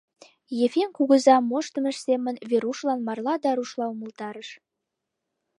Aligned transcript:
Ефим 0.65 0.89
кугыза 0.97 1.35
моштымыж 1.49 1.97
семын 2.05 2.35
Верушлан 2.49 2.99
марла 3.07 3.35
да 3.43 3.49
рушла 3.57 3.85
умылтарыш. 3.93 4.49